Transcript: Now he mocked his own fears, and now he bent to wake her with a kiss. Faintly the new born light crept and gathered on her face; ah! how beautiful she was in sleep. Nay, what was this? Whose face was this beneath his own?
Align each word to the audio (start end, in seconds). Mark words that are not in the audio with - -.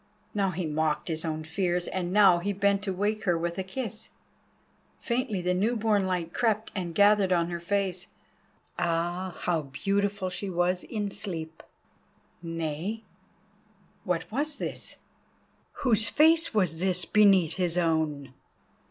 Now 0.33 0.49
he 0.49 0.65
mocked 0.65 1.09
his 1.09 1.23
own 1.23 1.43
fears, 1.43 1.87
and 1.87 2.11
now 2.11 2.39
he 2.39 2.53
bent 2.53 2.81
to 2.85 2.91
wake 2.91 3.25
her 3.25 3.37
with 3.37 3.59
a 3.59 3.63
kiss. 3.63 4.09
Faintly 4.99 5.43
the 5.43 5.53
new 5.53 5.75
born 5.75 6.07
light 6.07 6.33
crept 6.33 6.71
and 6.73 6.95
gathered 6.95 7.31
on 7.31 7.51
her 7.51 7.59
face; 7.59 8.07
ah! 8.79 9.37
how 9.41 9.61
beautiful 9.61 10.31
she 10.31 10.49
was 10.49 10.83
in 10.83 11.11
sleep. 11.11 11.61
Nay, 12.41 13.03
what 14.03 14.31
was 14.31 14.55
this? 14.55 14.97
Whose 15.83 16.09
face 16.09 16.51
was 16.51 16.79
this 16.79 17.05
beneath 17.05 17.57
his 17.57 17.77
own? 17.77 18.33